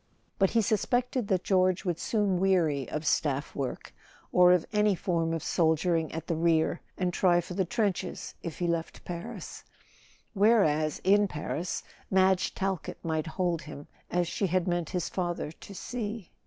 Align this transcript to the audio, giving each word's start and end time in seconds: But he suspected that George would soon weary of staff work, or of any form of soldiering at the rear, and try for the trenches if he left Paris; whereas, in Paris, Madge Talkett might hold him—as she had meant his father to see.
But 0.39 0.49
he 0.49 0.63
suspected 0.63 1.27
that 1.27 1.43
George 1.43 1.85
would 1.85 1.99
soon 1.99 2.39
weary 2.39 2.89
of 2.89 3.05
staff 3.05 3.55
work, 3.55 3.93
or 4.31 4.51
of 4.51 4.65
any 4.73 4.95
form 4.95 5.31
of 5.31 5.43
soldiering 5.43 6.11
at 6.11 6.25
the 6.25 6.33
rear, 6.35 6.81
and 6.97 7.13
try 7.13 7.39
for 7.39 7.53
the 7.53 7.65
trenches 7.65 8.33
if 8.41 8.57
he 8.57 8.65
left 8.65 9.05
Paris; 9.05 9.63
whereas, 10.33 11.01
in 11.03 11.27
Paris, 11.27 11.83
Madge 12.09 12.55
Talkett 12.55 12.97
might 13.03 13.27
hold 13.27 13.61
him—as 13.61 14.27
she 14.27 14.47
had 14.47 14.67
meant 14.67 14.89
his 14.89 15.07
father 15.07 15.51
to 15.51 15.75
see. 15.75 16.31